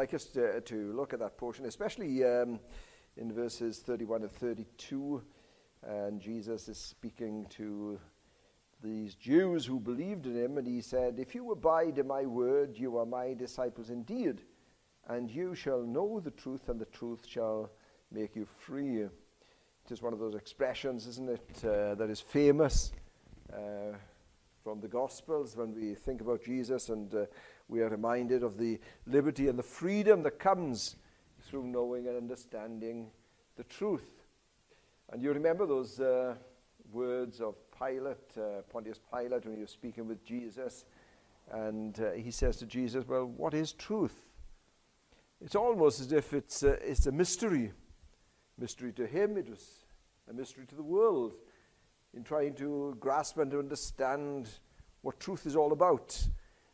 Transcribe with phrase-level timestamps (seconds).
[0.00, 2.58] like us to, to look at that portion, especially um,
[3.18, 5.22] in verses 31 and 32.
[5.86, 8.00] And Jesus is speaking to
[8.82, 12.78] these Jews who believed in him, and he said, If you abide in my word,
[12.78, 14.40] you are my disciples indeed,
[15.06, 17.70] and you shall know the truth, and the truth shall
[18.10, 19.02] make you free.
[19.02, 19.10] It
[19.90, 22.90] is one of those expressions, isn't it, uh, that is famous
[23.52, 23.96] uh,
[24.64, 27.26] from the Gospels when we think about Jesus, and uh,
[27.70, 30.96] we are reminded of the liberty and the freedom that comes
[31.42, 33.06] through knowing and understanding
[33.56, 34.24] the truth.
[35.10, 36.34] And you remember those uh,
[36.92, 40.84] words of Pilate, uh, Pontius Pilate, when he was speaking with Jesus,
[41.52, 44.26] and uh, he says to Jesus, Well, what is truth?
[45.40, 47.72] It's almost as if it's a, it's a mystery.
[48.58, 49.84] Mystery to him, it was
[50.28, 51.34] a mystery to the world
[52.14, 54.48] in trying to grasp and to understand
[55.02, 56.20] what truth is all about.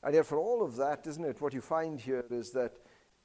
[0.07, 2.77] And yet, for all of that, isn't it, what you find here is that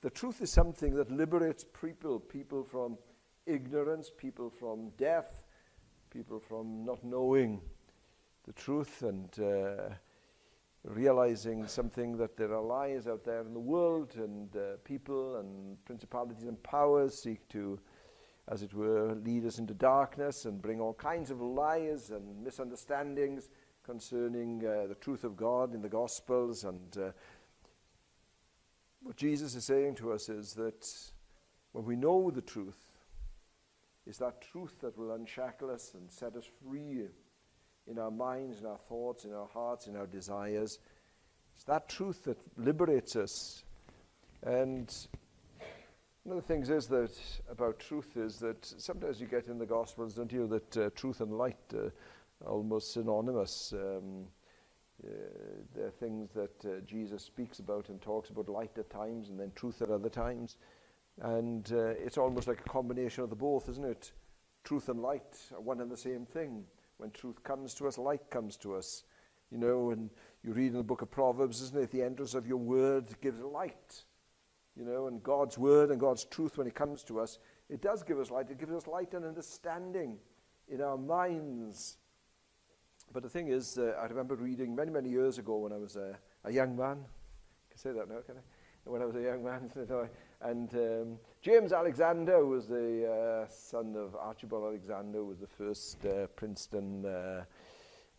[0.02, 2.98] the truth is something that liberates people, people from
[3.46, 5.44] ignorance, people from death,
[6.10, 7.62] people from not knowing
[8.48, 9.94] the truth and uh,
[10.84, 15.86] realizing something that there are lies out there in the world, and uh, people and
[15.86, 17.80] principalities and powers seek to,
[18.48, 23.52] as it were, lead us into darkness and bring all kinds of lies and misunderstandings
[23.84, 26.64] concerning uh, the truth of God in the Gospels.
[26.64, 27.12] And uh,
[29.02, 30.88] what Jesus is saying to us is that
[31.72, 32.80] when we know the truth,
[34.06, 37.08] it's that truth that will unshackle us and set us free
[37.88, 40.80] in our minds, in our thoughts, in our hearts, in our desires.
[41.56, 43.64] It's that truth that liberates us.
[44.44, 44.92] And
[46.24, 47.18] one of the things is that
[47.50, 51.22] about truth is that sometimes you get in the Gospels, don't you, that uh, truth
[51.22, 51.90] and light uh,
[52.46, 53.74] almost synonymous.
[53.74, 54.26] Um,
[55.04, 55.10] uh,
[55.76, 59.40] there are things that uh, Jesus speaks about and talks about light at times and
[59.40, 60.58] then truth at other times.
[61.22, 64.12] And uh, it's almost like a combination of the both, isn't it?
[64.64, 66.64] Truth and light are one and the same thing.
[66.98, 69.04] When truth comes to us, light comes to us.
[69.50, 70.10] You know, and
[70.44, 71.92] you read in the book of Proverbs, isn't it?
[71.92, 74.04] The entrance of your word gives light.
[74.78, 78.04] You know, and God's word and God's truth, when it comes to us, it does
[78.04, 78.50] give us light.
[78.50, 80.18] It gives us light and understanding
[80.70, 81.98] in our minds.
[83.14, 85.98] But the thing is, uh, I remember reading many, many years ago when I was
[85.98, 87.00] a, a young man.
[87.04, 88.90] I can say that now, can I?
[88.90, 89.70] When I was a young man,
[90.42, 96.28] and um, James Alexander was the uh, son of Archibald Alexander, was the first uh,
[96.36, 97.44] Princeton uh,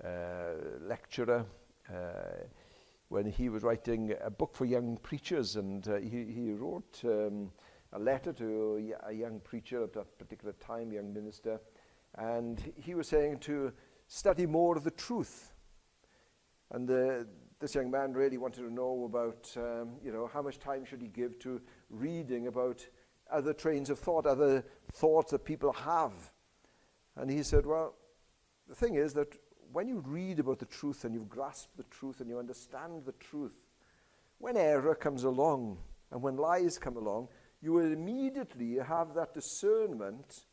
[0.05, 0.09] uh
[0.83, 1.47] lecturer.
[1.91, 2.45] Uh,
[3.09, 7.51] when he was writing a book for young preachers, and uh, he, he wrote um,
[7.93, 11.61] a letter to a young preacher at that particular time, young minister,
[12.19, 13.73] and he was saying to
[14.13, 15.53] study more of the truth.
[16.71, 17.27] And the,
[17.59, 21.01] this young man really wanted to know about, um, you know, how much time should
[21.01, 22.87] he give to reading about
[23.31, 26.13] other trains of thought, other thoughts that people have.
[27.17, 27.95] And he said, well,
[28.69, 29.35] the thing is that
[29.73, 33.13] when you read about the truth and you grasp the truth and you understand the
[33.13, 33.65] truth,
[34.37, 35.79] when error comes along
[36.11, 37.29] and when lies come along,
[37.63, 40.45] you will immediately have that discernment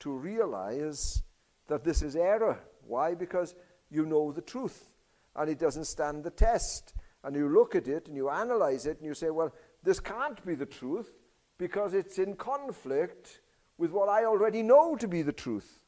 [0.00, 1.22] to realize
[1.68, 2.58] that this is error.
[2.86, 3.14] Why?
[3.14, 3.54] Because
[3.90, 4.90] you know the truth
[5.36, 6.94] and it doesn't stand the test.
[7.24, 9.52] And you look at it and you analyze it and you say, well,
[9.82, 11.12] this can't be the truth
[11.58, 13.40] because it's in conflict
[13.76, 15.80] with what I already know to be the truth.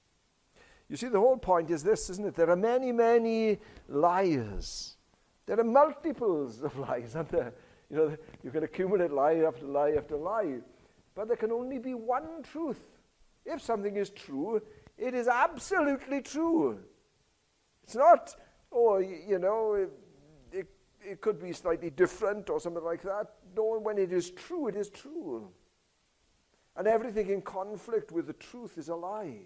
[0.88, 2.34] You see, the whole point is this, isn't it?
[2.34, 3.58] There are many, many
[3.88, 4.96] liars.
[5.46, 7.52] There are multiples of lies, aren't there?
[7.90, 10.58] You know, you can accumulate lie after lie after lie.
[11.14, 12.80] But there can only be one truth.
[13.44, 14.60] If something is true,
[15.00, 16.78] it is absolutely true.
[17.82, 18.36] It's not
[18.70, 19.90] oh, or, you know, it,
[20.52, 20.66] it,
[21.04, 23.32] it could be slightly different or something like that.
[23.56, 25.50] No, when it is true, it is true.
[26.76, 29.40] And everything in conflict with the truth is a lie.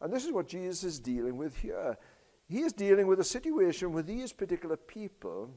[0.00, 1.96] And this is what Jesus is dealing with here.
[2.48, 5.50] He is dealing with a situation with these particular people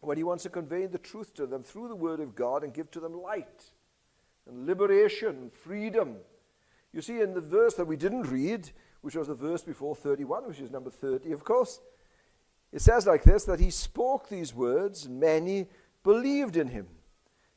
[0.00, 2.74] when he wants to convey the truth to them through the Word of God and
[2.74, 3.70] give to them light
[4.46, 6.16] and liberation and freedom.
[6.94, 8.70] You see, in the verse that we didn't read,
[9.00, 11.80] which was the verse before 31, which is number 30, of course,
[12.70, 15.66] it says like this that he spoke these words, many
[16.04, 16.86] believed in him.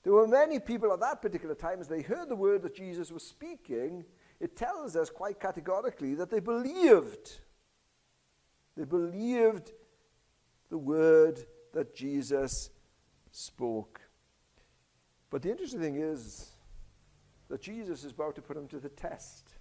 [0.01, 3.11] There were many people at that particular time, as they heard the word that Jesus
[3.11, 4.05] was speaking,
[4.39, 7.39] it tells us quite categorically that they believed.
[8.75, 9.71] They believed
[10.69, 12.71] the word that Jesus
[13.31, 14.01] spoke.
[15.29, 16.56] But the interesting thing is
[17.49, 19.51] that Jesus is about to put them to the test.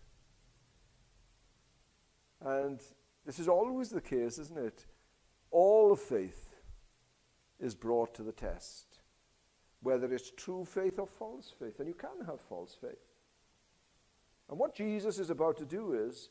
[2.40, 2.80] And
[3.24, 4.86] this is always the case, isn't it?
[5.50, 6.56] all of faith
[7.58, 9.00] is brought to the test.
[9.82, 11.78] whether it's true faith or false faith.
[11.78, 13.14] And you can have false faith.
[14.48, 16.30] And what Jesus is about to do is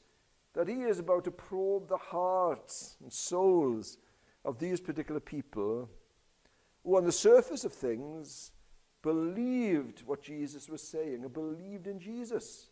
[0.54, 3.98] that he is about to probe the hearts and souls
[4.44, 5.90] of these particular people
[6.84, 8.52] who, on the surface of things,
[9.06, 12.70] believed what Jesus was saying and believed in Jesus.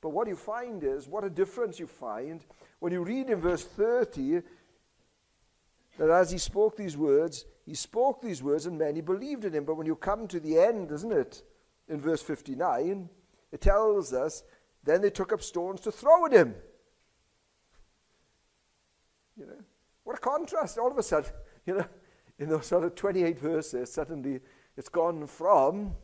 [0.00, 2.42] But what you find is, what a difference you find
[2.78, 4.40] when you read in verse 30
[5.98, 9.64] that as he spoke these words, he spoke these words and many believed in him.
[9.64, 11.42] But when you come to the end, isn't it,
[11.86, 13.10] in verse 59,
[13.52, 14.42] it tells us,
[14.84, 16.54] then they took up stones to throw at him.
[19.36, 19.60] You know,
[20.02, 20.78] what a contrast.
[20.78, 21.30] All of a sudden,
[21.66, 21.86] you know,
[22.38, 24.40] in those sort of 28 verses, suddenly
[24.76, 25.94] it's gone from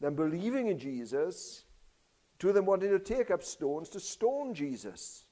[0.00, 1.64] them believing in Jesus
[2.38, 5.24] to them wanting to take up stones to stone Jesus.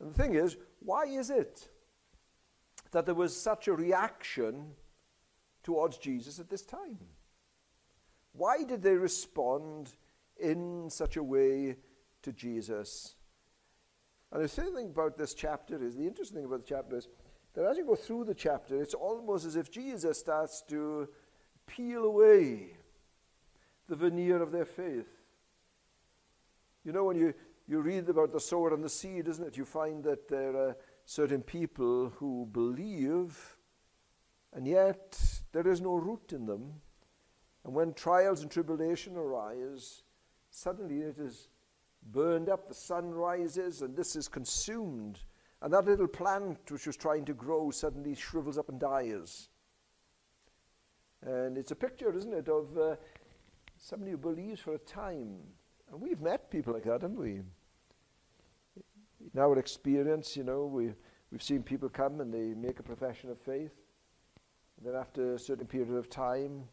[0.00, 1.68] And the thing is, why is it
[2.90, 4.72] that there was such a reaction
[5.62, 6.98] towards Jesus at this time?
[8.32, 9.94] Why did they respond
[10.38, 11.76] in such a way
[12.22, 13.14] to Jesus?
[14.32, 17.08] And the thing about this chapter is, the interesting thing about the chapter is
[17.56, 21.08] that as you go through the chapter, it's almost as if Jesus starts to
[21.66, 22.76] peel away
[23.88, 25.08] the veneer of their faith.
[26.84, 27.32] You know, when you,
[27.66, 29.56] you read about the sower and the seed, isn't it?
[29.56, 30.76] You find that there are
[31.06, 33.56] certain people who believe,
[34.52, 35.18] and yet
[35.52, 36.74] there is no root in them.
[37.64, 40.02] And when trials and tribulation arise,
[40.50, 41.48] suddenly it is
[42.02, 45.20] burned up, the sun rises, and this is consumed.
[45.62, 49.48] And that little plant which was trying to grow suddenly shrivels up and dies.
[51.22, 52.96] And it's a picture, isn't it, of uh,
[53.78, 55.38] somebody who believes for a time.
[55.90, 57.40] And we've met people like that, haven't we?
[59.34, 60.92] In our experience, you know, we,
[61.30, 63.72] we've seen people come and they make a profession of faith.
[64.76, 66.64] And then after a certain period of time,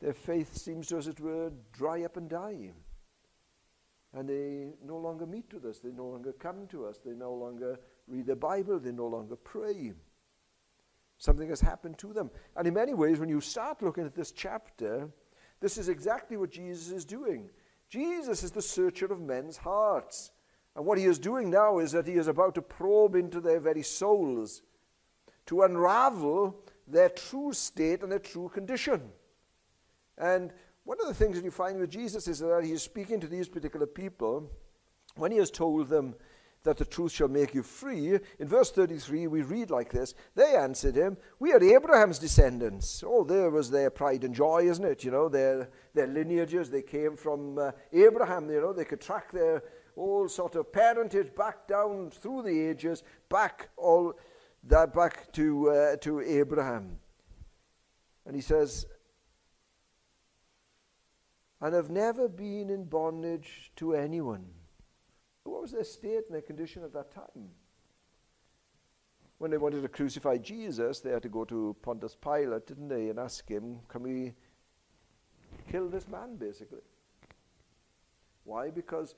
[0.00, 2.72] their faith seems to, as it were, dry up and die.
[4.12, 5.78] And they no longer meet with us.
[5.78, 6.98] They no longer come to us.
[7.04, 7.78] They no longer
[8.10, 8.78] read the Bible.
[8.78, 9.92] They no longer pray.
[11.18, 12.30] Something has happened to them.
[12.56, 15.08] And in many ways, when you start looking at this chapter,
[15.60, 17.50] this is exactly what Jesus is doing.
[17.88, 20.30] Jesus is the searcher of men's hearts.
[20.74, 23.60] And what he is doing now is that he is about to probe into their
[23.60, 24.62] very souls
[25.46, 26.56] to unravel
[26.86, 29.10] their true state and their true condition.
[30.16, 30.52] And
[30.84, 33.26] one of the things that you find with Jesus is that he is speaking to
[33.26, 34.50] these particular people
[35.16, 36.14] when he has told them
[36.62, 38.18] that the truth shall make you free.
[38.38, 43.02] In verse 33, we read like this They answered him, We are Abraham's descendants.
[43.06, 45.04] Oh, there was their pride and joy, isn't it?
[45.04, 49.32] You know, their, their lineages, they came from uh, Abraham, you know, they could track
[49.32, 49.62] their
[49.94, 54.14] whole sort of parentage back down through the ages, back all
[54.64, 56.98] that back to, uh, to Abraham.
[58.26, 58.86] And he says,
[61.60, 64.46] and have never been in bondage to anyone.
[65.44, 67.48] What was their state and their condition at that time?
[69.38, 73.08] When they wanted to crucify Jesus, they had to go to Pontius Pilate, didn't they,
[73.08, 74.34] and ask him, Can we
[75.70, 76.82] kill this man, basically?
[78.44, 78.70] Why?
[78.70, 79.14] Because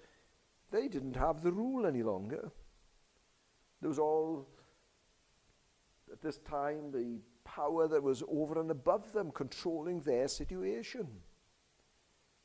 [0.70, 2.50] they didn't have the rule any longer.
[3.80, 4.48] There was all,
[6.12, 11.08] at this time, the power that was over and above them, controlling their situation.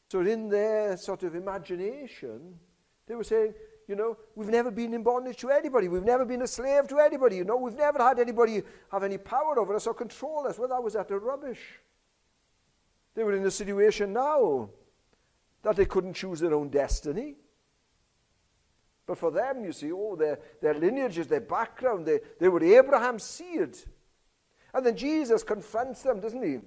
[0.10, 2.60] So, in their sort of imagination,
[3.08, 3.54] they were saying,
[3.88, 5.88] you know, we've never been in bondage to anybody.
[5.88, 7.38] We've never been a slave to anybody.
[7.38, 8.62] You know, we've never had anybody
[8.92, 10.60] have any power over us or control us.
[10.60, 11.80] Well, that was utter rubbish.
[13.16, 14.70] They were in a situation now
[15.64, 17.36] that they couldn't choose their own destiny.
[19.06, 23.24] But for them, you see, oh, their, their lineages, their background, they, they were Abraham's
[23.24, 23.78] seed.
[24.74, 26.60] And then Jesus confronts them, doesn't he?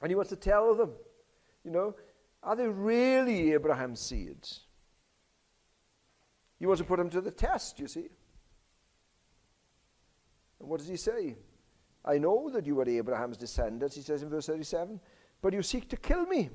[0.00, 0.92] And he wants to tell them,
[1.64, 1.96] you know,
[2.42, 4.60] are they really Abraham's seeds?
[6.62, 8.06] He wants to put them to the test, you see.
[10.60, 11.34] And what does he say?
[12.04, 15.00] I know that you are Abraham's descendants, he says in verse 37,
[15.40, 16.50] but you seek to kill me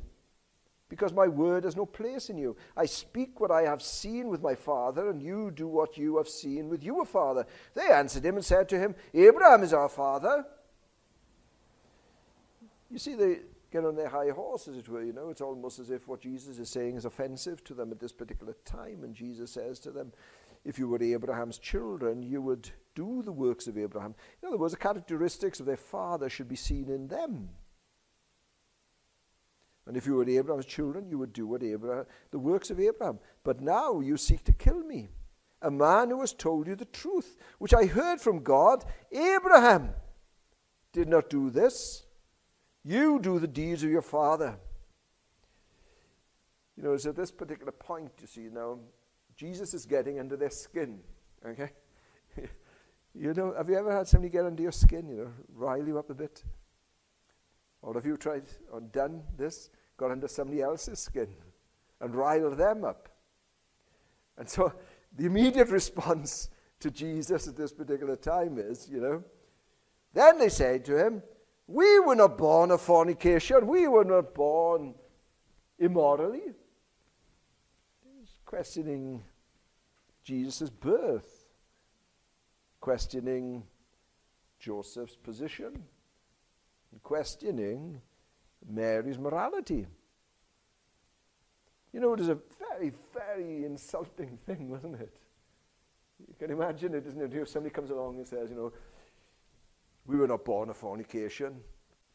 [0.87, 2.55] because my word has no place in you.
[2.77, 6.29] I speak what I have seen with my father, and you do what you have
[6.29, 7.45] seen with your father.
[7.73, 10.45] They answered him and said to him, Abraham is our father.
[12.89, 13.39] You see, they,
[13.71, 15.03] get on their high horse, as it were.
[15.03, 17.99] You know, it's almost as if what Jesus is saying is offensive to them at
[17.99, 19.03] this particular time.
[19.03, 20.13] And Jesus says to them,
[20.65, 24.15] if you were Abraham's children, you would do the works of Abraham.
[24.41, 27.49] In other words, the characteristics of their father should be seen in them.
[29.85, 33.19] And if you were Abraham's children, you would do what Abraham, the works of Abraham.
[33.45, 35.07] But now you seek to kill me,
[35.61, 38.83] a man who has told you the truth, which I heard from God.
[39.13, 39.91] Abraham
[40.91, 42.03] did not do this.
[42.87, 44.57] You do the deeds of your father.
[46.77, 48.79] You know, it's at this particular point, you see, now,
[49.35, 50.99] Jesus is getting under their skin.
[51.45, 51.71] Okay?
[53.13, 55.99] you know, have you ever had somebody get under your skin, you know, rile you
[55.99, 56.45] up a bit?
[57.81, 61.27] Or have you tried or done this, got under somebody else's skin
[61.99, 63.09] and riled them up?
[64.37, 64.71] And so
[65.17, 69.25] the immediate response to Jesus at this particular time is, you know,
[70.13, 71.21] then they say to him,
[71.67, 74.95] We were not born of fornication, we were not born
[75.77, 76.53] immorally.
[78.03, 79.23] He's questioning
[80.23, 81.45] Jesus' birth,
[82.79, 83.63] questioning
[84.59, 85.83] Joseph's position,
[87.03, 88.01] questioning
[88.67, 89.87] Mary's morality.
[91.93, 95.15] You know, it is a very, very insulting thing, wasn't it?
[96.27, 97.33] You can imagine it, isn't it?
[97.33, 98.71] If somebody comes along and says, you know,
[100.07, 101.59] we were not born of fornication.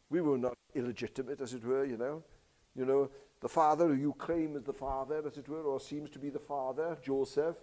[0.09, 2.23] We were not illegitimate, as it were, you know.
[2.75, 3.09] You know,
[3.39, 6.29] the father who you claim is the father, as it were, or seems to be
[6.29, 7.57] the father, Joseph,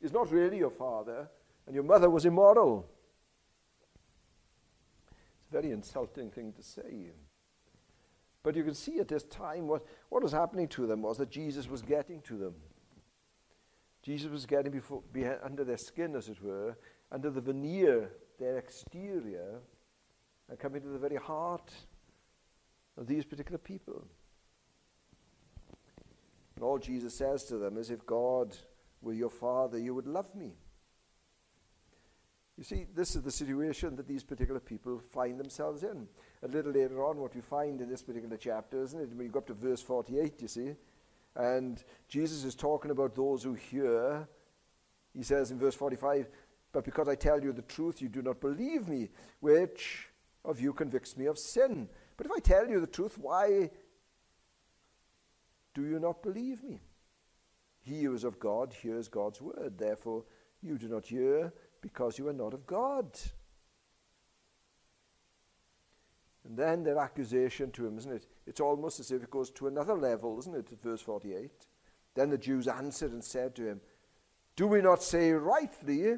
[0.00, 1.28] is not really your father,
[1.66, 2.86] and your mother was immoral.
[5.38, 7.12] It's a very insulting thing to say.
[8.42, 11.30] But you can see at this time what, what was happening to them was that
[11.30, 12.54] Jesus was getting to them.
[14.02, 15.02] Jesus was getting before,
[15.42, 16.76] under their skin, as it were,
[17.12, 18.10] under the veneer,
[18.40, 19.60] their exterior,
[20.48, 21.72] and come into the very heart
[22.98, 24.04] of these particular people.
[26.56, 28.56] And all Jesus says to them is, if God
[29.00, 30.54] were your father, you would love me.
[32.58, 36.06] You see, this is the situation that these particular people find themselves in.
[36.42, 39.08] A little later on, what we find in this particular chapter, isn't it?
[39.14, 40.74] When you go up to verse 48, you see,
[41.36, 44.28] and Jesus is talking about those who hear.
[45.16, 46.28] He says in verse 45,
[46.72, 49.10] But because I tell you the truth, you do not believe me.
[49.40, 50.08] Which
[50.44, 51.88] of you convicts me of sin?
[52.16, 53.70] But if I tell you the truth, why
[55.74, 56.80] do you not believe me?
[57.80, 59.78] He who is of God hears God's word.
[59.78, 60.24] Therefore,
[60.62, 63.06] you do not hear because you are not of God.
[66.44, 68.26] And then their accusation to him, isn't it?
[68.46, 70.72] It's almost as if it goes to another level, isn't it?
[70.72, 71.50] At verse 48.
[72.14, 73.80] Then the Jews answered and said to him,
[74.56, 76.16] Do we not say rightly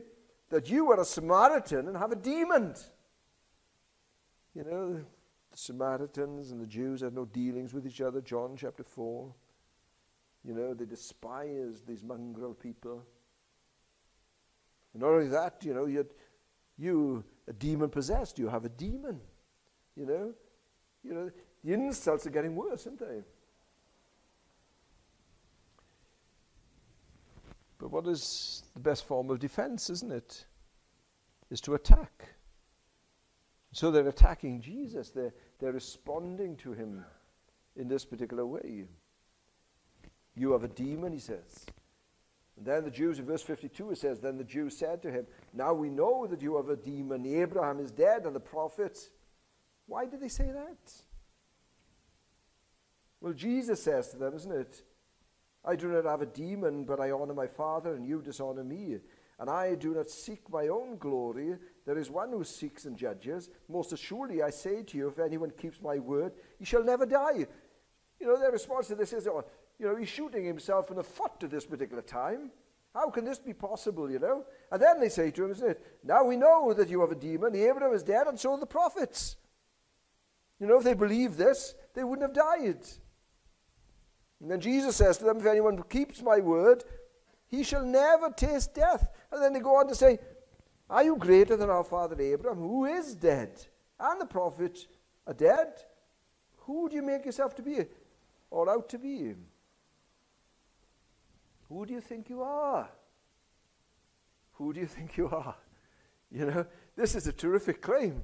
[0.52, 2.74] that you were a Samaritan and have a demon?
[4.54, 4.92] You know,
[5.50, 9.34] the Samaritans and the Jews had no dealings with each other, John chapter 4.
[10.44, 13.02] You know, they despised these mongrel people.
[14.92, 16.06] And not only that, you know, you,
[16.76, 19.22] you a demon possessed, you have a demon.
[19.96, 20.34] You know,
[21.02, 21.30] you know,
[21.64, 23.22] the insults are getting worse, aren't they?
[27.82, 30.46] But what is the best form of defense, isn't it?
[31.50, 32.28] Is to attack.
[33.72, 35.10] So they're attacking Jesus.
[35.10, 37.04] They're, they're responding to him
[37.74, 38.84] in this particular way.
[40.36, 41.66] You have a demon, he says.
[42.56, 45.26] And then the Jews, in verse 52, it says, Then the Jews said to him,
[45.52, 47.26] Now we know that you have a demon.
[47.26, 49.10] Abraham is dead, and the prophets
[49.86, 50.92] why did they say that?
[53.20, 54.82] Well, Jesus says to them, isn't it?
[55.64, 58.98] I do not have a demon, but I honor my Father, and you dishonor me.
[59.38, 61.56] And I do not seek my own glory.
[61.86, 63.50] There is one who seeks and judges.
[63.68, 67.46] Most assuredly, I say to you, if anyone keeps my word, he shall never die.
[68.20, 69.44] You know, their response to this is, oh,
[69.78, 72.50] you know, he's shooting himself in the foot at this particular time.
[72.94, 74.44] How can this be possible, you know?
[74.70, 75.98] And then they say to him, isn't it?
[76.04, 77.56] Now we know that you have a demon.
[77.56, 79.36] Abraham is dead, and so are the prophets.
[80.60, 82.86] You know, if they believed this, they wouldn't have died.
[84.42, 86.84] And then Jesus says to them, If anyone keeps my word,
[87.48, 89.08] he shall never taste death.
[89.30, 90.18] And then they go on to say,
[90.90, 93.64] Are you greater than our father Abraham, who is dead?
[93.98, 94.86] And the prophets
[95.26, 95.72] are dead.
[96.58, 97.86] Who do you make yourself to be
[98.50, 99.34] or out to be?
[101.68, 102.88] Who do you think you are?
[104.52, 105.54] Who do you think you are?
[106.34, 108.22] You know, this is a terrific claim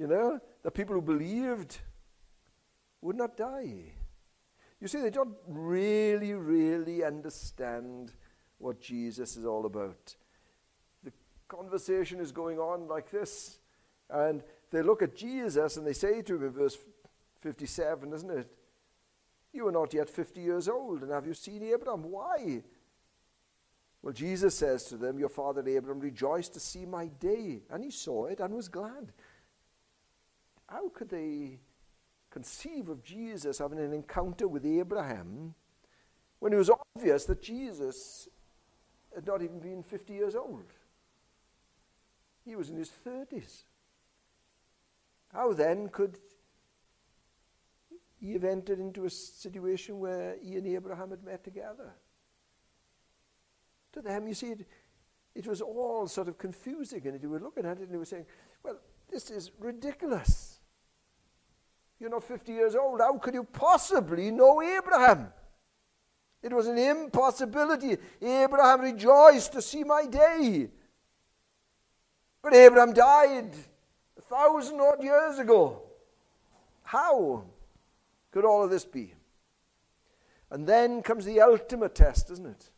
[0.00, 1.78] you know, the people who believed
[3.02, 3.92] would not die.
[4.80, 8.12] You see, they don't really, really understand
[8.58, 10.16] what Jesus is all about.
[11.04, 11.12] The
[11.48, 13.58] conversation is going on like this,
[14.08, 16.78] and they look at Jesus and they say to him in verse
[17.40, 18.48] 57, isn't it?
[19.52, 22.04] You are not yet 50 years old, and have you seen Abraham?
[22.04, 22.62] Why?
[24.02, 27.90] Well, Jesus says to them, Your father Abraham rejoiced to see my day, and he
[27.90, 29.12] saw it and was glad
[30.70, 31.58] how could they
[32.30, 35.54] conceive of Jesus having an encounter with Abraham
[36.38, 38.28] when it was obvious that Jesus
[39.14, 40.72] had not even been 50 years old?
[42.44, 43.64] He was in his 30s.
[45.32, 46.18] how then could
[48.20, 51.92] he have entered into a situation where he and Abraham had met together?
[53.92, 54.66] To them, you see, it,
[55.34, 58.04] it was all sort of confusing, and they were looking at it and they were
[58.04, 58.26] saying,
[58.62, 60.49] Well, this is ridiculous.
[62.00, 63.00] You're not 50 years old.
[63.00, 65.32] How could you possibly know Abraham?
[66.42, 67.98] It was an impossibility.
[68.22, 70.70] Abraham rejoiced to see my day.
[72.42, 73.54] But Abraham died
[74.16, 75.82] a thousand odd years ago.
[76.82, 77.44] How
[78.30, 79.12] could all of this be?
[80.50, 82.70] And then comes the ultimate test, isn't it?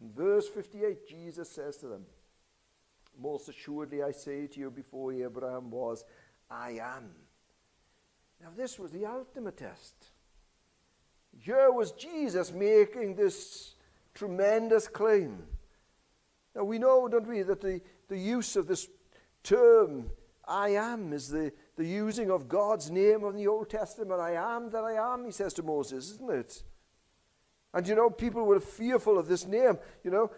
[0.00, 2.06] In verse 58, Jesus says to them,
[3.20, 6.04] Most assuredly I say to you, before Abraham was,
[6.50, 7.10] I am.
[8.40, 9.94] Now, this was the ultimate test.
[11.40, 13.74] Here was Jesus making this
[14.14, 15.44] tremendous claim.
[16.54, 18.88] Now, we know, don't we, that the, the use of this
[19.42, 20.10] term,
[20.46, 24.20] I am, is the, the using of God's name in the Old Testament.
[24.20, 26.62] I am that I am, he says to Moses, isn't it?
[27.74, 29.78] And you know, people were fearful of this name.
[30.02, 30.30] You know,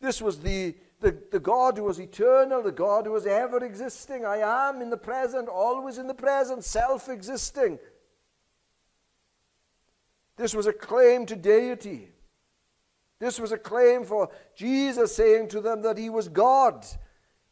[0.00, 4.24] this was the, the, the God who was eternal, the God who was ever existing.
[4.24, 7.78] I am in the present, always in the present, self existing.
[10.36, 12.10] This was a claim to deity.
[13.20, 16.86] This was a claim for Jesus saying to them that he was God.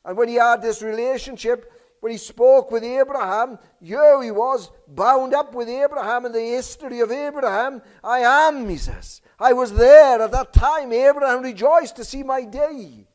[0.04, 5.34] And when he had this relationship, when he spoke with Abraham, here he was bound
[5.34, 7.82] up with Abraham in the history of Abraham.
[8.04, 9.20] I am, he says.
[9.40, 10.92] I was there at that time.
[10.92, 13.08] Abraham rejoiced to see my day.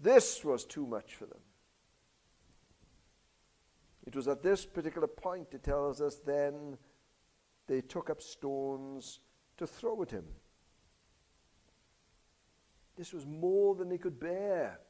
[0.00, 1.40] This was too much for them.
[4.06, 6.78] It was at this particular point, it tells us, then
[7.66, 9.20] they took up stones
[9.58, 10.24] to throw at him.
[12.96, 14.80] This was more than they could bear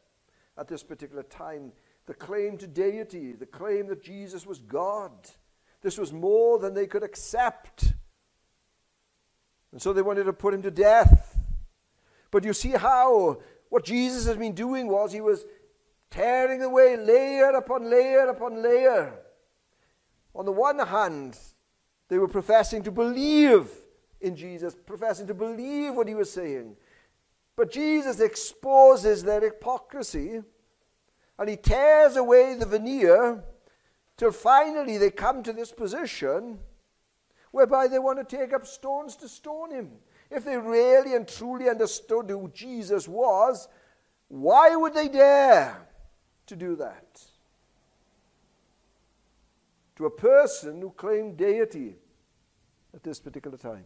[0.57, 1.73] at this particular time.
[2.07, 5.13] The claim to deity, the claim that Jesus was God.
[5.83, 7.93] This was more than they could accept.
[9.73, 11.37] And so they wanted to put him to death.
[12.31, 15.45] But you see how what Jesus has been doing was he was
[16.11, 19.13] tearing away layer upon layer upon layer.
[20.35, 21.39] On the one hand,
[22.09, 23.71] they were professing to believe
[24.21, 26.77] in Jesus, professing to believe what he was saying.
[27.57, 30.43] But Jesus exposes their hypocrisy
[31.39, 33.45] and he tears away the veneer
[34.17, 36.59] till finally they come to this position
[37.51, 39.91] whereby they want to take up stones to stone him.
[40.31, 43.69] If they really and truly understood who Jesus was,
[44.29, 45.89] why would they dare
[46.47, 47.23] to do that?
[49.97, 51.97] To a person who claimed deity
[52.95, 53.85] at this particular time.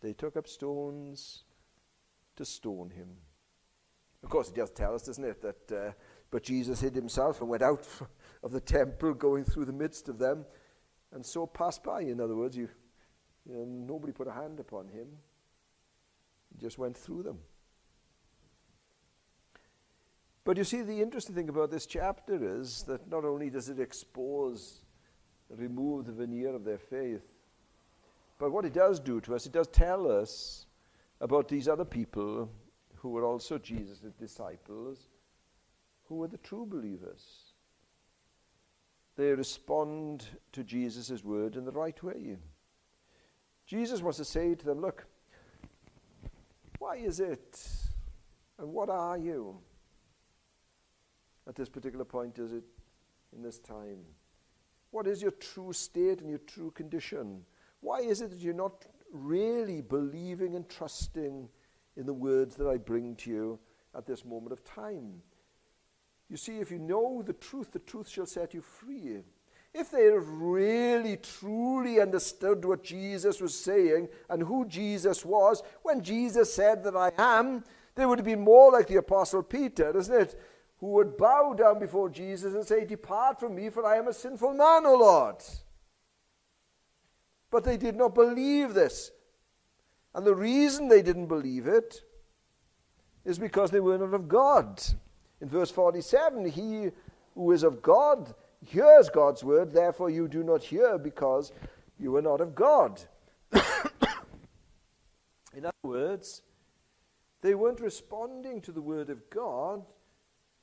[0.00, 1.44] They took up stones
[2.36, 3.08] to stone him.
[4.22, 5.92] Of course, it does tell us, doesn't it, that uh,
[6.30, 7.86] but Jesus hid himself and went out
[8.42, 10.44] of the temple, going through the midst of them,
[11.12, 12.02] and so passed by.
[12.02, 12.68] In other words, you,
[13.54, 15.06] know, nobody put a hand upon him.
[16.52, 17.38] He just went through them.
[20.44, 23.80] But you see, the interesting thing about this chapter is that not only does it
[23.80, 24.80] expose,
[25.50, 27.26] remove the veneer of their faith,
[28.38, 30.66] but what it does do to us, it does tell us
[31.20, 32.48] about these other people
[32.96, 35.08] who were also Jesus' disciples,
[36.04, 37.54] who were the true believers.
[39.16, 42.36] They respond to Jesus' word in the right way.
[43.66, 45.06] Jesus wants to say to them, Look,
[46.78, 47.60] why is it
[48.58, 49.58] and what are you
[51.48, 52.64] at this particular point, is it
[53.34, 53.98] in this time?
[54.90, 57.44] What is your true state and your true condition?
[57.80, 61.48] Why is it that you're not really believing and trusting
[61.96, 63.58] in the words that I bring to you
[63.96, 65.22] at this moment of time?
[66.28, 69.22] You see, if you know the truth, the truth shall set you free.
[69.78, 76.54] If they really, truly understood what Jesus was saying and who Jesus was, when Jesus
[76.54, 77.62] said that I am,
[77.94, 80.40] they would have been more like the Apostle Peter, isn't it?
[80.78, 84.14] Who would bow down before Jesus and say, Depart from me, for I am a
[84.14, 85.36] sinful man, O Lord.
[87.50, 89.10] But they did not believe this.
[90.14, 92.00] And the reason they didn't believe it
[93.26, 94.82] is because they were not of God.
[95.42, 96.90] In verse 47, he
[97.34, 101.52] who is of God hears God's word, therefore you do not hear because
[101.98, 103.02] you are not of God.
[103.52, 103.64] In
[105.64, 106.42] other words,
[107.42, 109.84] they weren't responding to the word of God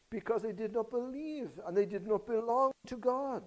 [0.10, 3.44] because they did not believe and they did not belong to God.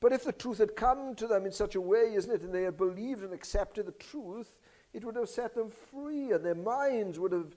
[0.00, 2.54] But if the truth had come to them in such a way, isn't it, and
[2.54, 4.58] they had believed and accepted the truth,
[4.92, 7.56] it would have set them free and their minds would have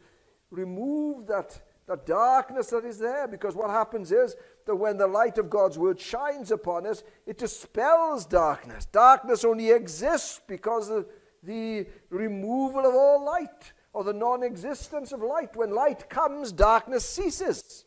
[0.50, 3.28] removed that that darkness that is there.
[3.28, 7.38] Because what happens is that when the light of God's word shines upon us, it
[7.38, 8.86] dispels darkness.
[8.86, 11.08] Darkness only exists because of
[11.44, 15.56] the removal of all light or the non existence of light.
[15.56, 17.86] When light comes, darkness ceases.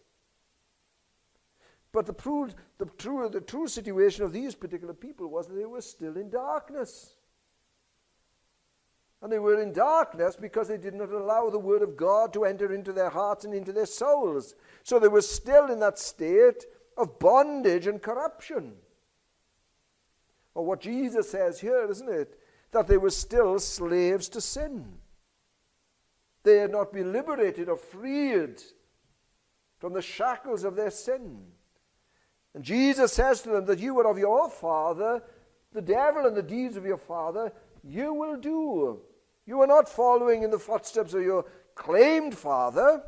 [1.93, 5.67] But the true, the, true, the true situation of these particular people was that they
[5.67, 7.17] were still in darkness.
[9.23, 12.45] And they were in darkness because they did not allow the Word of God to
[12.45, 14.55] enter into their hearts and into their souls.
[14.83, 16.65] So they were still in that state
[16.97, 18.75] of bondage and corruption.
[20.55, 22.39] Or what Jesus says here, isn't it?
[22.73, 24.87] That they were still slaves to sin.
[26.43, 28.63] They had not been liberated or freed
[29.79, 31.43] from the shackles of their sin.
[32.55, 35.23] And Jesus says to them that you are of your father,
[35.73, 37.53] the devil and the deeds of your father,
[37.85, 39.01] you will do.
[39.51, 43.03] You are not following in the footsteps of your claimed father,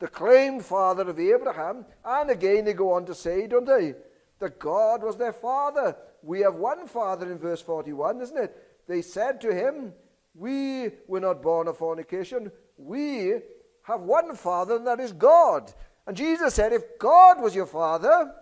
[0.00, 1.86] the claimed father of Abraham.
[2.04, 3.94] And again, they go on to say, don't they,
[4.40, 5.96] that God was their father.
[6.20, 8.56] We have one father in verse 41, isn't it?
[8.88, 9.92] They said to him,
[10.34, 12.50] We were not born of fornication.
[12.76, 13.34] We
[13.82, 15.72] have one father, and that is God.
[16.08, 18.34] And Jesus said, If God was your father,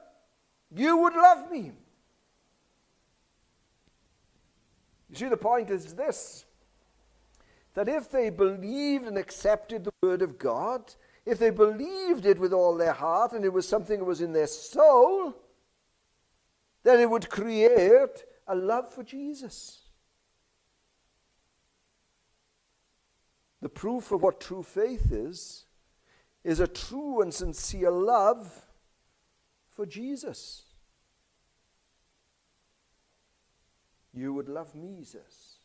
[0.75, 1.73] you would love me.
[5.11, 6.46] You see, the point is this
[7.77, 10.95] that if they believed and accepted the Word of God,
[11.27, 14.33] if they believed it with all their heart and it was something that was in
[14.33, 15.35] their soul,
[16.85, 19.83] then it would create a love for Jesus.
[23.61, 25.67] The proof of what true faith is,
[26.45, 28.65] is a true and sincere love
[29.69, 30.63] for Jesus.
[34.15, 35.56] You would love me, says.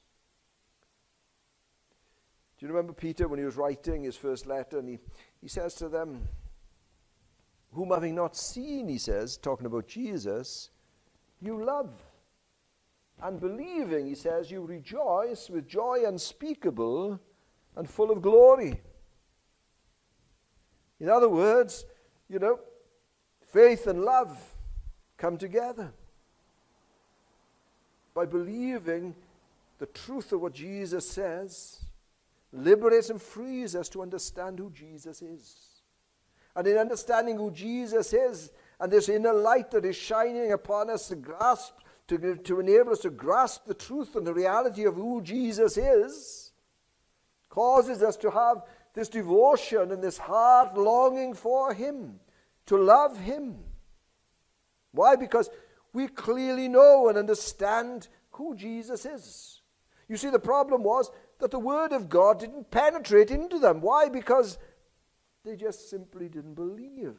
[2.62, 5.00] Do you remember Peter when he was writing his first letter and he,
[5.42, 6.28] he says to them,
[7.72, 10.70] Whom having not seen, he says, talking about Jesus,
[11.42, 11.90] you love.
[13.20, 17.20] And believing, he says, you rejoice with joy unspeakable
[17.76, 18.80] and full of glory.
[21.00, 21.84] In other words,
[22.30, 22.60] you know,
[23.52, 24.40] faith and love
[25.18, 25.92] come together.
[28.14, 29.16] By believing
[29.80, 31.86] the truth of what Jesus says,
[32.52, 35.56] liberates and frees us to understand who Jesus is.
[36.56, 41.08] And in understanding who Jesus is, and this inner light that is shining upon us
[41.10, 41.76] to grasp,
[42.08, 46.52] to, to enable us to grasp the truth and the reality of who Jesus is,
[47.50, 52.20] causes us to have this devotion and this heart longing for Him,
[52.66, 53.60] to love Him.
[54.92, 55.16] Why?
[55.16, 55.50] Because
[55.94, 59.62] we clearly know and understand who Jesus is.
[60.08, 61.10] You see, the problem was
[61.42, 63.82] that the Word of God didn't penetrate into them.
[63.82, 64.10] Why?
[64.10, 64.58] Because
[65.44, 67.18] they just simply didn't believe.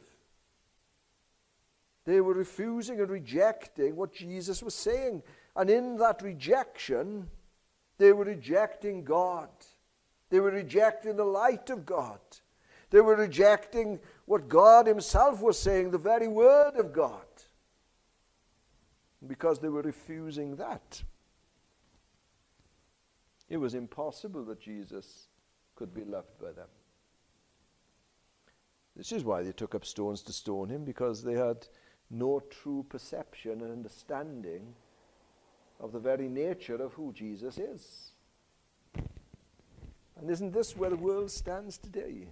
[2.05, 5.23] They were refusing and rejecting what Jesus was saying.
[5.55, 7.29] And in that rejection,
[7.97, 9.49] they were rejecting God.
[10.29, 12.19] They were rejecting the light of God.
[12.89, 17.25] They were rejecting what God Himself was saying, the very Word of God.
[19.25, 21.03] Because they were refusing that
[23.53, 25.27] it was impossible that Jesus
[25.75, 26.67] could be loved by them.
[28.95, 31.67] This is why they took up stones to stone him, because they had
[32.09, 34.73] no true perception and understanding
[35.79, 38.11] of the very nature of who Jesus is.
[40.19, 42.29] And isn't this where the world stands today?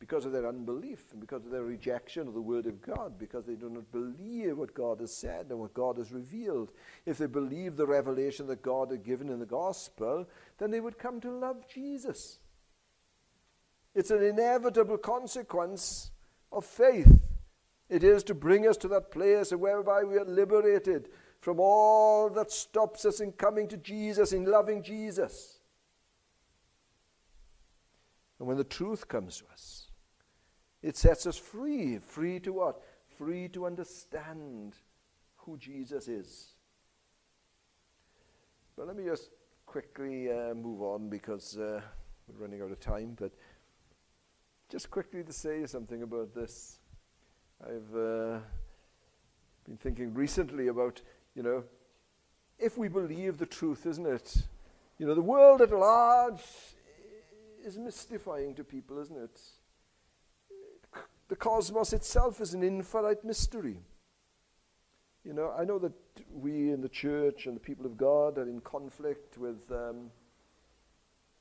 [0.00, 3.44] Because of their unbelief and because of their rejection of the Word of God, because
[3.44, 6.72] they do not believe what God has said and what God has revealed.
[7.04, 10.26] If they believe the revelation that God had given in the gospel,
[10.58, 12.38] then they would come to love Jesus.
[13.94, 16.10] It's an inevitable consequence
[16.50, 17.22] of faith.
[17.90, 21.10] It is to bring us to that place whereby we are liberated
[21.40, 25.58] from all that stops us in coming to Jesus, in loving Jesus.
[28.38, 29.89] And when the truth comes to us,
[30.82, 31.98] it sets us free.
[31.98, 32.82] Free to what?
[33.18, 34.76] Free to understand
[35.36, 36.54] who Jesus is.
[38.76, 39.30] But let me just
[39.66, 41.80] quickly uh, move on because uh,
[42.26, 43.16] we're running out of time.
[43.18, 43.32] But
[44.70, 46.78] just quickly to say something about this.
[47.62, 48.38] I've uh,
[49.66, 51.02] been thinking recently about,
[51.34, 51.64] you know,
[52.58, 54.44] if we believe the truth, isn't it?
[54.98, 56.42] You know, the world at large
[57.64, 59.40] is mystifying to people, isn't it?
[61.30, 63.78] The cosmos itself is an infinite mystery.
[65.24, 65.92] You know, I know that
[66.28, 70.10] we in the church and the people of God are in conflict with um,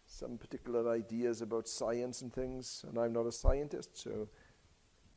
[0.06, 4.30] some particular ideas about science and things, and I'm not a scientist, so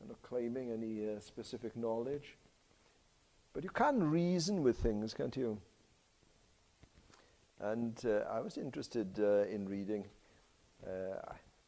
[0.01, 2.39] I'm not claiming any uh, specific knowledge.
[3.53, 5.59] But you can reason with things, can't you?
[7.61, 10.07] And uh, I was interested uh, in reading.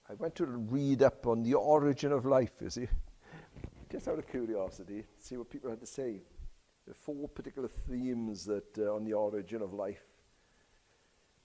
[0.09, 2.89] I went to read up on the origin of life, you see,
[3.91, 6.21] just out of curiosity, see what people had to say.
[6.85, 10.05] There are four particular themes that uh, on the origin of life.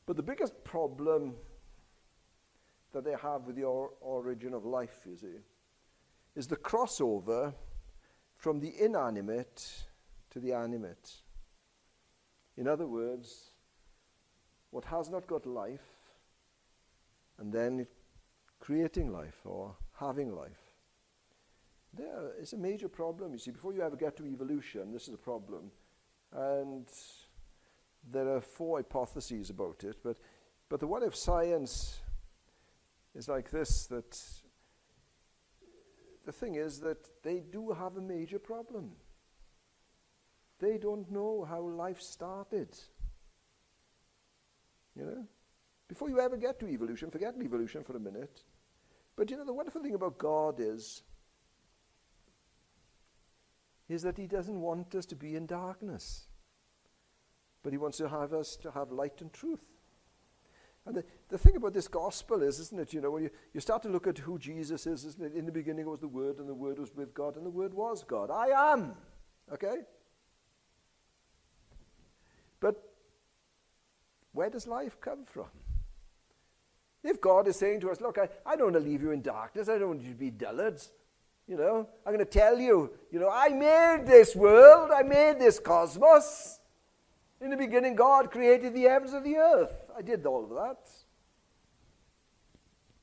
[0.06, 1.36] But the biggest problem
[2.91, 5.38] that they have with the or- origin of life, you see,
[6.36, 7.54] is the crossover
[8.36, 9.86] from the inanimate
[10.32, 11.12] to the animate.
[12.58, 13.52] In other words,
[14.72, 15.86] what has not got life,
[17.38, 17.88] and then
[18.69, 20.62] creating life or having life.
[21.91, 23.34] There is a major problem.
[23.34, 25.71] You see, before you ever get to evolution, this is a problem.
[26.32, 26.86] And
[28.12, 30.17] there are four hypotheses about it, but,
[30.69, 31.97] but the one of science
[33.15, 34.21] is like this that
[36.27, 38.91] the thing is that they do have a major problem.
[40.60, 42.69] They don't know how life started.
[44.95, 45.25] You know?
[45.88, 48.43] Before you ever get to evolution, forget evolution for a minute.
[49.19, 51.03] But you know, the wonderful thing about God is,
[53.89, 56.29] is that He doesn't want us to be in darkness,
[57.62, 59.60] but He wants to have us to have light and truth.
[60.86, 63.60] And the, the thing about this gospel is, isn't it, you know, when you, you
[63.60, 65.34] start to look at who Jesus is, isn't it?
[65.38, 67.73] In the beginning was the Word, and the Word was with God, and the Word
[67.73, 68.32] was God.
[68.32, 68.93] I am.
[69.51, 69.79] Okay?
[72.62, 72.82] But
[74.32, 75.49] where does life come from?
[77.03, 79.21] If God is saying to us, Look, I, I don't want to leave you in
[79.21, 80.91] darkness, I don't want you to be dullards.
[81.47, 85.39] You know, I'm going to tell you, you know, I made this world, I made
[85.39, 86.59] this cosmos.
[87.41, 89.89] In the beginning, God created the heavens and the earth.
[89.97, 90.91] I did all of that.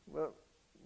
[0.07, 0.35] Well,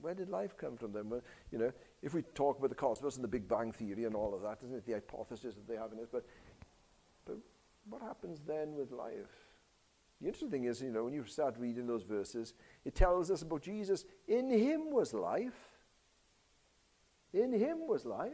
[0.00, 1.10] where did life come from then?
[1.10, 1.20] Well,
[1.52, 4.34] you know, if we talk about the cosmos and the Big Bang Theory and all
[4.34, 6.08] of that, isn't it the hypothesis that they have in it?
[6.10, 6.24] But,
[7.26, 7.36] but
[7.88, 9.49] what happens then with life?
[10.20, 12.52] The interesting thing is, you know, when you start reading those verses,
[12.85, 14.04] it tells us about Jesus.
[14.28, 15.59] In him was life.
[17.33, 18.33] In him was life.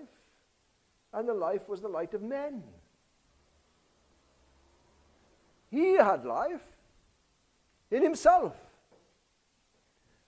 [1.13, 2.63] And the life was the light of men.
[5.71, 6.65] He had life
[7.91, 8.55] in himself.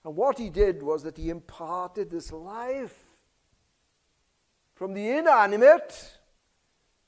[0.04, 2.96] And what he did was that he imparted this life
[4.74, 6.18] from the inanimate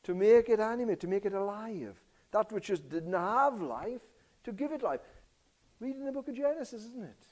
[0.03, 2.03] to make it animate, to make it alive.
[2.33, 4.03] That which just didn't have life,
[4.45, 5.01] to give it life.
[5.81, 7.27] Read in the book of Genesis, isn't it?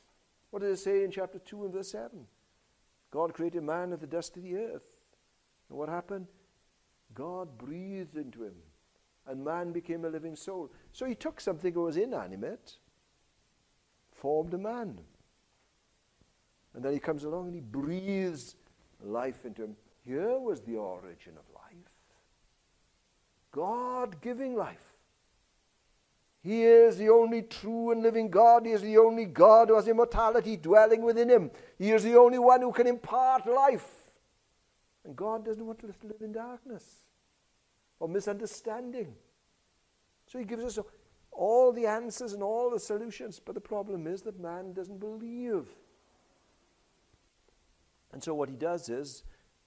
[0.50, 2.26] What does it say in chapter 2 and verse 7?
[3.10, 4.84] God created man of the dust of the earth.
[5.68, 6.26] And what happened?
[7.14, 8.54] God breathed into him,
[9.26, 10.70] and man became a living soul.
[10.92, 12.76] So he took something that was inanimate,
[14.12, 15.00] formed a man.
[16.74, 18.56] And then he comes along and he breathes
[19.02, 19.76] life into him.
[20.04, 21.58] Here was the origin of life
[23.50, 24.97] God giving life.
[26.42, 28.64] He is the only true and living God.
[28.64, 31.50] He is the only God who has immortality dwelling within him.
[31.78, 34.12] He is the only one who can impart life.
[35.04, 36.84] And God doesn't want us to live in darkness
[37.98, 39.14] or misunderstanding.
[40.26, 40.78] So he gives us
[41.32, 43.40] all the answers and all the solutions.
[43.44, 45.66] But the problem is that man doesn't believe.
[48.12, 49.24] And so what he does is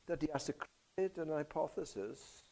[0.07, 2.43] that he has to create an hypothesis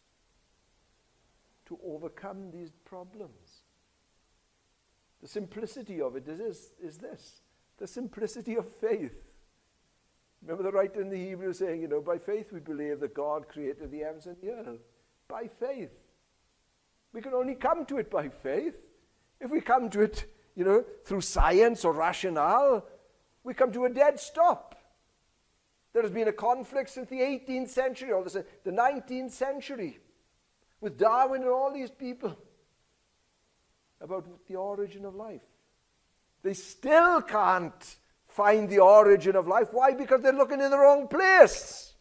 [1.67, 3.48] to overcome these problems.
[5.21, 7.41] The simplicity of it is, is this
[7.77, 9.15] the simplicity of faith.
[10.41, 13.47] Remember the writer in the Hebrew saying, you know, by faith we believe that God
[13.47, 14.79] created the heavens and the earth.
[15.27, 15.91] By faith.
[17.13, 18.75] We can only come to it by faith.
[19.39, 22.85] If we come to it, you know, through science or rationale,
[23.43, 24.75] we come to a dead stop.
[25.93, 29.99] There has been a conflict since the 18th century or the 19th century
[30.81, 32.37] with Darwin and all these people
[34.01, 35.43] about the origin of life.
[36.41, 39.69] They still can't find the origin of life.
[39.71, 39.93] Why?
[39.93, 41.93] Because they're looking in the wrong place.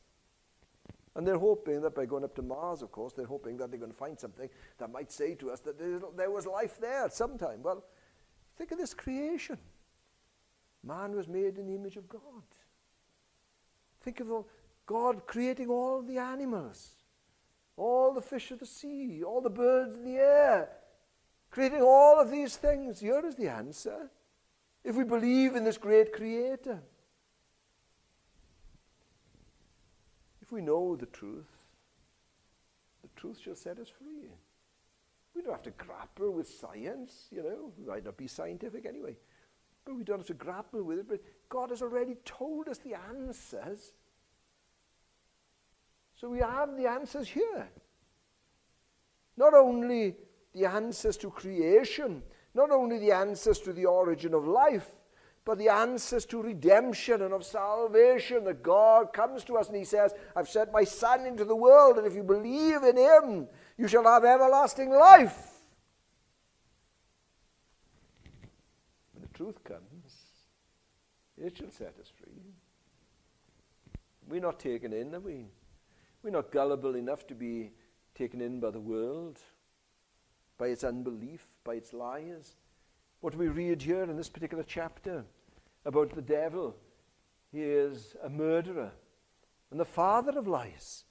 [1.14, 3.80] And they're hoping that by going up to Mars, of course, they're hoping that they're
[3.80, 5.76] going to find something that might say to us that
[6.16, 7.62] there was life there at some time.
[7.62, 7.84] Well,
[8.56, 9.58] think of this creation.
[10.84, 12.44] Man was made in the image of God.
[14.00, 14.44] Think of
[14.86, 16.90] God creating all the animals,
[17.76, 20.68] all the fish of the sea, all the birds in the air,
[21.50, 23.00] creating all of these things.
[23.00, 24.10] Here is the answer.
[24.84, 26.80] If we believe in this great creator,
[30.40, 31.46] if we know the truth,
[33.02, 34.30] the truth shall set us free.
[35.34, 37.72] We don't have to grapple with science, you know.
[37.78, 39.16] We might not be scientific anyway.
[39.84, 41.08] But we don't have to grapple with it.
[41.08, 43.92] But God has already told us the answers.
[46.16, 47.68] So we have the answers here.
[49.36, 50.16] Not only
[50.54, 52.22] the answers to creation,
[52.54, 54.88] not only the answers to the origin of life,
[55.44, 59.84] but the answers to redemption and of salvation that God comes to us and He
[59.84, 63.88] says, I've sent my Son into the world, and if you believe in Him, you
[63.88, 65.52] shall have everlasting life.
[69.14, 70.14] When the truth comes,
[71.38, 72.52] it shall set us free.
[74.28, 75.46] We're not taken in, are we?
[76.22, 77.72] We're not gullible enough to be
[78.14, 79.38] taken in by the world,
[80.58, 82.56] by its unbelief, by its lies.
[83.20, 85.24] What we read here in this particular chapter
[85.84, 86.76] about the devil,
[87.50, 88.90] he is a murderer
[89.70, 91.04] and the father of lies.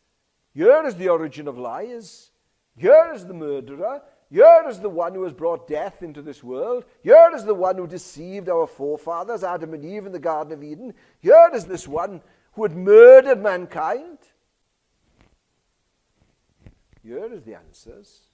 [0.54, 2.32] Here is the origin of lies.
[2.76, 4.02] Here is the murderer.
[4.30, 6.84] Here is the one who has brought death into this world.
[7.02, 10.64] Here is the one who deceived our forefathers, Adam and Eve, in the Garden of
[10.64, 10.94] Eden.
[11.20, 12.22] Here is this one
[12.54, 14.18] who had murdered mankind.
[17.04, 18.27] Here is the answers.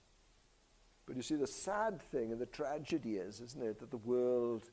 [1.06, 4.70] But you see, the sad thing and the tragedy is, isn't it, that the world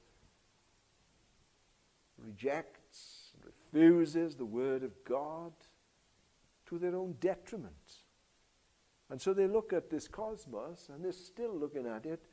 [2.19, 5.53] rejects, refuses the word of God
[6.67, 7.75] to their own detriment.
[9.11, 12.25] And so they look at this cosmos and they're still looking at it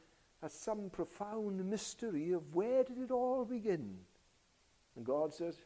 [0.43, 3.97] as some profound mystery of where did it all begin?
[4.95, 5.57] And God says,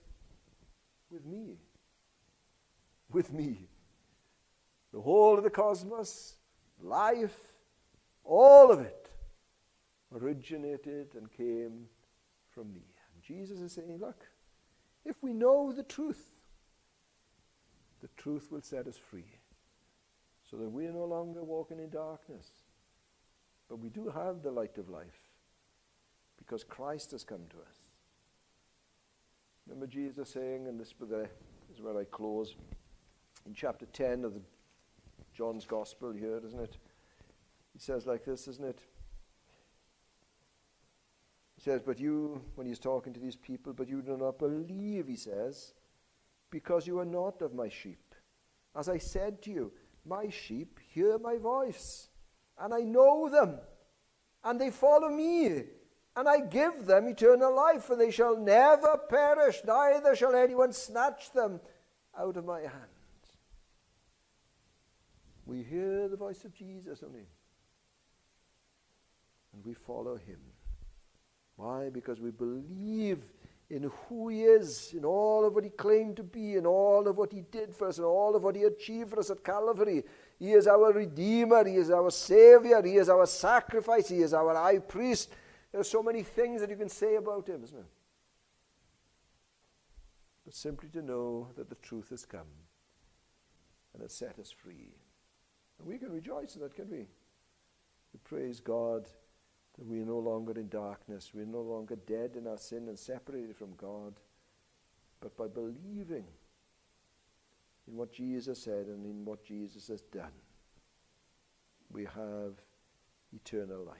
[1.11, 1.57] with me.
[3.11, 3.67] With me.
[4.93, 6.35] The whole of the cosmos,
[6.81, 7.50] life,
[8.23, 9.09] all of it
[10.13, 11.87] originated and came
[12.49, 12.83] from me.
[13.13, 14.25] And Jesus is saying, look,
[15.05, 16.31] if we know the truth,
[18.01, 19.39] the truth will set us free
[20.49, 22.47] so that we are no longer walking in darkness.
[23.69, 25.29] But we do have the light of life
[26.37, 27.77] because Christ has come to us.
[29.67, 32.55] Remember Jesus saying, and this is where I close,
[33.45, 34.41] in chapter 10 of the
[35.33, 36.77] John's Gospel here, isn't it?
[37.73, 38.81] He says like this, isn't it?
[41.55, 45.07] He says, But you, when he's talking to these people, but you do not believe,
[45.07, 45.73] he says,
[46.49, 48.13] because you are not of my sheep.
[48.75, 49.71] As I said to you,
[50.05, 52.09] my sheep hear my voice,
[52.59, 53.59] and I know them,
[54.43, 55.63] and they follow me,
[56.15, 61.31] and I give them eternal life, and they shall never perish, neither shall anyone snatch
[61.31, 61.61] them
[62.17, 62.71] out of my hand.
[65.45, 67.27] We hear the voice of Jesus only,
[69.53, 70.39] and we follow him.
[71.55, 71.89] Why?
[71.89, 73.19] Because we believe
[73.69, 77.17] in who he is, in all of what he claimed to be, in all of
[77.17, 80.03] what he did for us, and all of what he achieved for us at Calvary.
[80.39, 84.53] He is our Redeemer, he is our Savior, he is our sacrifice, he is our
[84.53, 85.29] high priest.
[85.71, 87.87] There are so many things that you can say about him, isn't there?
[90.43, 92.47] But simply to know that the truth has come
[93.93, 94.95] and has set us free.
[95.79, 97.07] And we can rejoice in that, can we?
[98.13, 99.07] We praise God
[99.77, 102.87] that we are no longer in darkness, we are no longer dead in our sin
[102.87, 104.13] and separated from God,
[105.19, 106.25] but by believing
[107.87, 110.31] in what Jesus said and in what Jesus has done,
[111.91, 112.53] we have
[113.33, 113.87] eternal life.